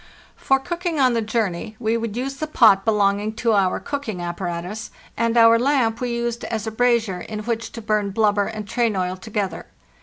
For 0.35 0.57
cooking 0.57 0.99
on 0.99 1.13
the 1.13 1.21
journey 1.21 1.75
we 1.77 1.95
would 1.95 2.17
use 2.17 2.37
the 2.37 2.47
pot 2.47 2.83
belonging 2.85 3.33
to 3.33 3.53
our 3.53 3.79
cooking 3.79 4.19
apparatus; 4.19 4.89
and 5.15 5.37
our 5.37 5.59
lamp 5.59 6.01
we 6.01 6.09
used 6.11 6.43
as 6.45 6.65
a 6.65 6.71
brazier 6.71 7.19
in 7.19 7.41
which 7.41 7.71
to 7.73 7.83
burn 7.83 8.09
blubber 8.09 8.47
and 8.47 8.67
train 8.67 8.95
oil 8.95 9.15
together. 9.15 9.67